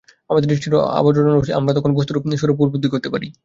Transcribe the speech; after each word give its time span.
আমাদের 0.29 0.49
দৃষ্টির 0.51 0.73
আবরণ 0.99 1.15
সরিয়া 1.25 1.47
যায়, 1.47 1.57
আমরা 1.59 1.71
তখন 1.77 1.91
বস্তুর 1.97 2.17
স্বরূপ 2.39 2.57
উপলব্ধি 2.57 2.87
করিতে 2.91 3.09
পারি। 3.13 3.27